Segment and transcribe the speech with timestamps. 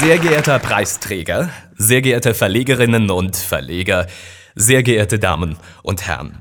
[0.00, 4.06] Sehr geehrter Preisträger, sehr geehrte Verlegerinnen und Verleger,
[4.54, 6.40] sehr geehrte Damen und Herren.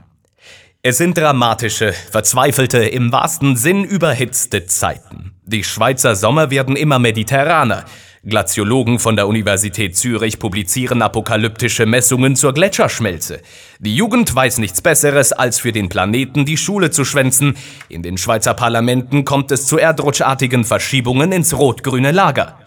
[0.81, 5.33] Es sind dramatische, verzweifelte, im wahrsten Sinn überhitzte Zeiten.
[5.43, 7.83] Die Schweizer Sommer werden immer mediterraner.
[8.23, 13.41] Glaziologen von der Universität Zürich publizieren apokalyptische Messungen zur Gletscherschmelze.
[13.79, 17.57] Die Jugend weiß nichts Besseres, als für den Planeten die Schule zu schwänzen.
[17.89, 22.57] In den Schweizer Parlamenten kommt es zu erdrutschartigen Verschiebungen ins rot-grüne Lager.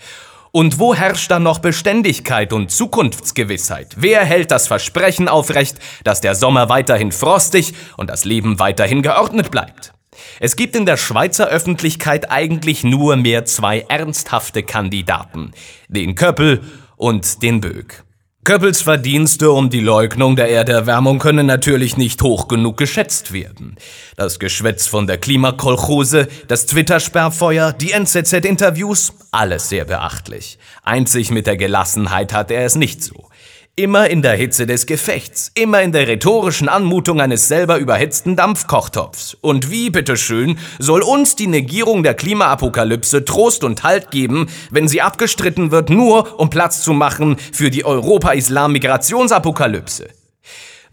[0.54, 3.94] Und wo herrscht dann noch Beständigkeit und Zukunftsgewissheit?
[3.96, 9.50] Wer hält das Versprechen aufrecht, dass der Sommer weiterhin frostig und das Leben weiterhin geordnet
[9.50, 9.94] bleibt?
[10.40, 15.52] Es gibt in der Schweizer Öffentlichkeit eigentlich nur mehr zwei ernsthafte Kandidaten,
[15.88, 16.60] den Köppel
[16.96, 18.04] und den Böck.
[18.44, 23.76] Köppels Verdienste um die Leugnung der Erderwärmung können natürlich nicht hoch genug geschätzt werden.
[24.16, 30.58] Das Geschwätz von der Klimakolchose, das Twitter-Sperrfeuer, die NZZ-Interviews, alles sehr beachtlich.
[30.82, 33.28] Einzig mit der Gelassenheit hat er es nicht so.
[33.74, 39.34] Immer in der Hitze des Gefechts, immer in der rhetorischen Anmutung eines selber überhitzten Dampfkochtopfs.
[39.40, 45.00] Und wie, bitteschön, soll uns die Negierung der Klimaapokalypse Trost und Halt geben, wenn sie
[45.00, 50.10] abgestritten wird, nur um Platz zu machen für die Europa-Islam-Migrationsapokalypse?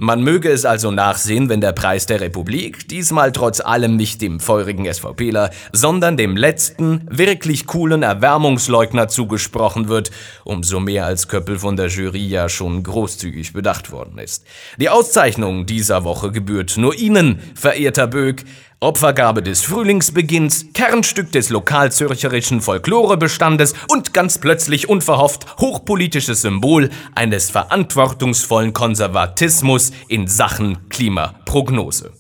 [0.02, 4.40] Man möge es also nachsehen, wenn der Preis der Republik diesmal trotz allem nicht dem
[4.40, 10.12] feurigen SVPler, sondern dem letzten, wirklich coolen Erwärmungsleugner zugesprochen wird,
[10.46, 14.46] umso mehr als Köppel von der Jury ja schon großzügig bedacht worden ist.
[14.78, 18.46] Die Auszeichnung dieser Woche gebührt nur Ihnen, verehrter Böck,
[18.82, 28.72] Opfergabe des Frühlingsbeginns, Kernstück des lokalzürcherischen Folklorebestandes und ganz plötzlich unverhofft hochpolitisches Symbol eines verantwortungsvollen
[28.72, 32.14] Konservatismus in Sachen Klimaprognose.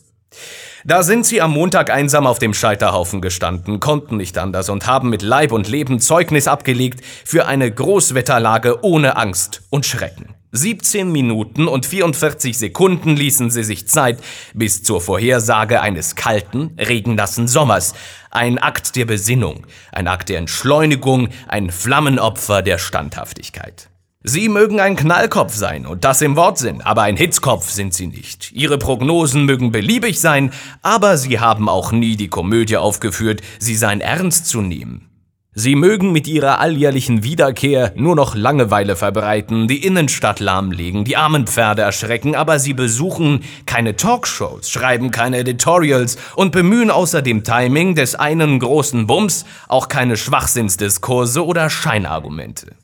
[0.83, 5.09] Da sind sie am Montag einsam auf dem Scheiterhaufen gestanden, konnten nicht anders und haben
[5.09, 10.35] mit Leib und Leben Zeugnis abgelegt für eine Großwetterlage ohne Angst und Schrecken.
[10.51, 14.19] 17 Minuten und 44 Sekunden ließen sie sich Zeit
[14.55, 17.93] bis zur Vorhersage eines kalten, regennassen Sommers.
[18.31, 23.89] Ein Akt der Besinnung, ein Akt der Entschleunigung, ein Flammenopfer der Standhaftigkeit.
[24.23, 28.51] Sie mögen ein Knallkopf sein und das im Wortsinn, aber ein Hitzkopf sind sie nicht.
[28.51, 34.01] Ihre Prognosen mögen beliebig sein, aber sie haben auch nie die Komödie aufgeführt, sie seien
[34.01, 35.08] ernst zu nehmen.
[35.55, 41.47] Sie mögen mit ihrer alljährlichen Wiederkehr nur noch Langeweile verbreiten, die Innenstadt lahmlegen, die armen
[41.47, 47.95] Pferde erschrecken, aber sie besuchen keine Talkshows, schreiben keine Editorials und bemühen außer dem Timing
[47.95, 52.75] des einen großen Bums auch keine Schwachsinnsdiskurse oder Scheinargumente.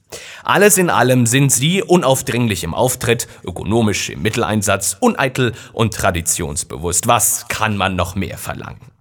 [0.44, 7.08] Alles in allem sind sie unaufdringlich im Auftritt, ökonomisch im Mitteleinsatz, uneitel und traditionsbewusst.
[7.08, 8.95] Was kann man noch mehr verlangen?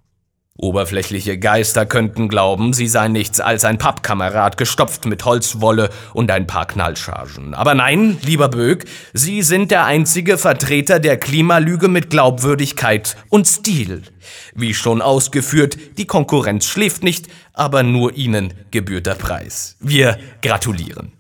[0.57, 6.47] Oberflächliche Geister könnten glauben, sie sei nichts als ein Pappkamerad, gestopft mit Holzwolle und ein
[6.47, 7.55] paar Knallchargen.
[7.55, 14.03] Aber nein, lieber Böck, Sie sind der einzige Vertreter der Klimalüge mit Glaubwürdigkeit und Stil.
[14.55, 19.77] Wie schon ausgeführt, die Konkurrenz schläft nicht, aber nur Ihnen gebührt der Preis.
[19.81, 21.11] Wir gratulieren.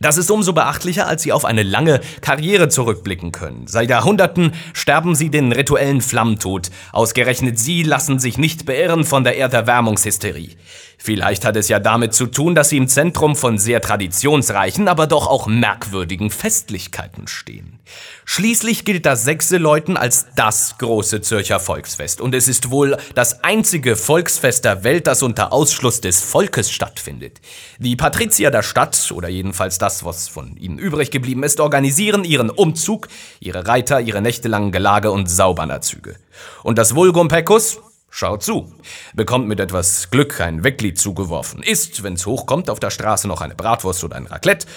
[0.00, 3.66] Das ist umso beachtlicher, als sie auf eine lange Karriere zurückblicken können.
[3.66, 6.70] Seit Jahrhunderten sterben sie den rituellen Flammentod.
[6.92, 10.56] Ausgerechnet sie lassen sich nicht beirren von der Erderwärmungshysterie.
[10.98, 15.06] Vielleicht hat es ja damit zu tun, dass sie im Zentrum von sehr traditionsreichen, aber
[15.06, 17.78] doch auch merkwürdigen Festlichkeiten stehen.
[18.24, 23.96] Schließlich gilt das Sechseläuten als das große Zürcher Volksfest und es ist wohl das einzige
[23.96, 27.40] Volksfest der Welt, das unter Ausschluss des Volkes stattfindet.
[27.78, 32.48] Die Patrizier der Stadt, oder jedenfalls das, was von ihnen übrig geblieben ist, organisieren ihren
[32.48, 33.08] Umzug,
[33.38, 36.16] ihre Reiter, ihre nächtelangen Gelage und Saubannerzüge.
[36.62, 38.72] Und das Vulgum Pecus, Schaut zu,
[39.14, 43.56] bekommt mit etwas Glück ein Wecklied zugeworfen, isst, wenn's hochkommt, auf der Straße noch eine
[43.56, 44.68] Bratwurst oder ein Raclette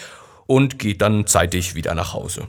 [0.47, 2.47] und geht dann zeitig wieder nach Hause.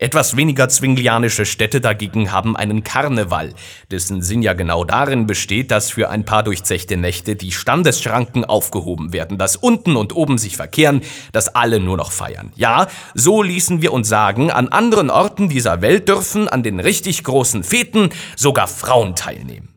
[0.00, 3.52] Etwas weniger zwinglianische Städte dagegen haben einen Karneval,
[3.90, 9.12] dessen Sinn ja genau darin besteht, dass für ein paar durchzechte Nächte die Standesschranken aufgehoben
[9.12, 11.00] werden, dass unten und oben sich verkehren,
[11.32, 12.52] dass alle nur noch feiern.
[12.54, 17.24] Ja, so ließen wir uns sagen, an anderen Orten dieser Welt dürfen an den richtig
[17.24, 19.74] großen Feten sogar Frauen teilnehmen.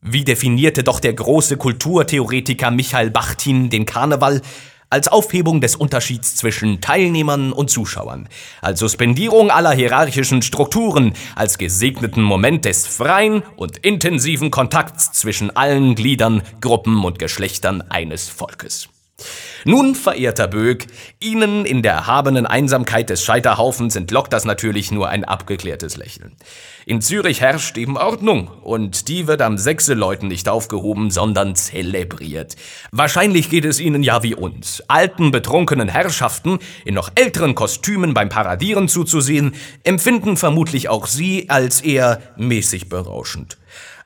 [0.00, 4.40] Wie definierte doch der große Kulturtheoretiker Michael Bachtin den Karneval?
[4.94, 8.28] Als Aufhebung des Unterschieds zwischen Teilnehmern und Zuschauern,
[8.60, 15.96] als Suspendierung aller hierarchischen Strukturen, als gesegneten Moment des freien und intensiven Kontakts zwischen allen
[15.96, 18.93] Gliedern, Gruppen und Geschlechtern eines Volkes.
[19.66, 20.86] Nun, verehrter Böck,
[21.20, 26.32] Ihnen in der erhabenen Einsamkeit des Scheiterhaufens entlockt das natürlich nur ein abgeklärtes Lächeln.
[26.84, 32.56] In Zürich herrscht eben Ordnung und die wird am Sechseleuten nicht aufgehoben, sondern zelebriert.
[32.90, 38.28] Wahrscheinlich geht es Ihnen ja wie uns, alten, betrunkenen Herrschaften in noch älteren Kostümen beim
[38.28, 43.56] Paradieren zuzusehen, empfinden vermutlich auch Sie als eher mäßig berauschend.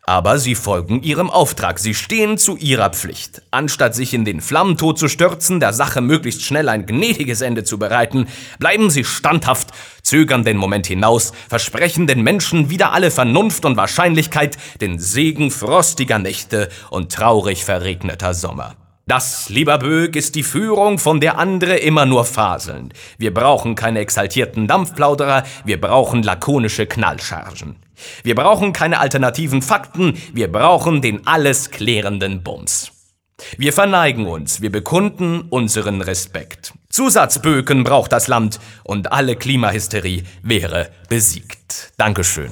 [0.08, 3.42] Aber sie folgen ihrem Auftrag, sie stehen zu ihrer Pflicht.
[3.50, 7.78] Anstatt sich in den Flammentod zu stürzen, der Sache möglichst schnell ein gnädiges Ende zu
[7.78, 8.26] bereiten,
[8.58, 9.68] bleiben sie standhaft,
[10.00, 16.18] zögern den Moment hinaus, versprechen den Menschen wieder alle Vernunft und Wahrscheinlichkeit, den Segen frostiger
[16.18, 18.76] Nächte und traurig verregneter Sommer.
[19.08, 22.92] Das, lieber Böck, ist die Führung, von der andere immer nur faseln.
[23.16, 27.76] Wir brauchen keine exaltierten Dampfplauderer, wir brauchen lakonische Knallchargen.
[28.22, 32.92] Wir brauchen keine alternativen Fakten, wir brauchen den alles klärenden Bums.
[33.56, 36.74] Wir verneigen uns, wir bekunden unseren Respekt.
[36.90, 41.94] Zusatzböken braucht das Land und alle Klimahysterie wäre besiegt.
[41.96, 42.50] Dankeschön.